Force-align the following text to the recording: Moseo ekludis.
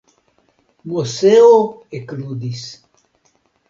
Moseo 0.93 1.53
ekludis. 2.01 2.69